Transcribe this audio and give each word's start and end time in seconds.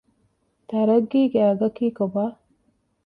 ތަރައްގީގެ 0.69 1.39
އަގަކީ 1.47 1.85
ކޮބާ؟ 1.97 2.25